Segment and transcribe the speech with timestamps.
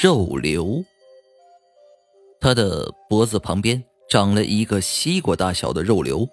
[0.00, 0.84] 肉瘤。
[2.40, 6.28] 他的脖子旁边长了一个西瓜大小的肉瘤，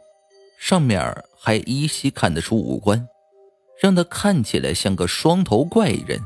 [0.59, 3.09] 上面还依稀看得出五官，
[3.81, 6.21] 让他看起来像个双头怪人。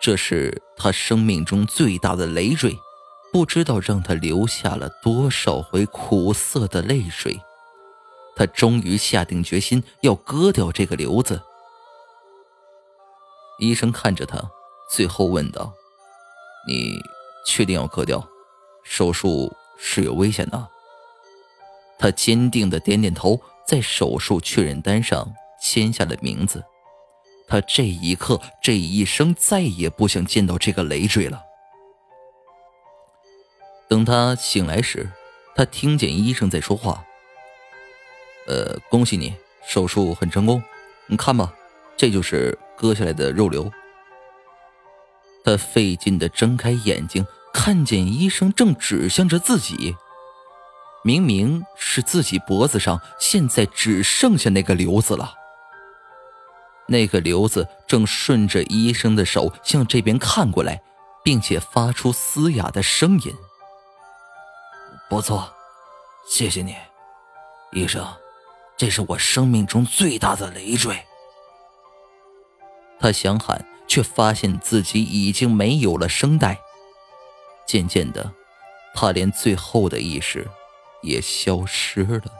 [0.00, 2.74] 这是他生命中最大的累赘，
[3.30, 7.38] 不知道让他流下了多少回苦涩的泪水。
[8.34, 11.42] 他终于下定决心要割掉这个瘤子。
[13.58, 14.50] 医生看着他，
[14.90, 15.74] 最后问道
[16.68, 17.00] ：“你
[17.46, 18.22] 确定要割掉？
[18.84, 20.68] 手术是有危险的。”
[21.98, 26.62] 他坚定的点点头，在手术确认单上签下了名字。
[27.48, 31.42] 他这一刻，这一生再也不想见到这个累赘了。
[33.88, 35.10] 等他醒来时，
[35.56, 37.02] 他听见医生在说话
[38.46, 39.34] ：“呃，恭喜你，
[39.66, 40.62] 手术很成功。
[41.06, 41.52] 你看吧，
[41.96, 43.68] 这就是。”割下来的肉瘤，
[45.48, 49.96] 他费劲的睁开眼睛，看见医生正指向着自己。
[51.02, 55.32] 明明是自己脖子上，现在只剩下那个瘤子了。
[56.86, 60.82] 那个瘤子正顺着医生的手向这边看过来，
[61.24, 63.34] 并且发出嘶哑的声音
[65.08, 65.50] ：“不错，
[66.28, 66.76] 谢谢你，
[67.72, 68.06] 医生，
[68.76, 70.94] 这是我生命中最大的累赘。”
[73.00, 76.60] 他想喊，却发现自己已经没有了声带。
[77.66, 78.32] 渐渐的，
[78.94, 80.46] 他连最后的意识
[81.02, 82.32] 也消失了。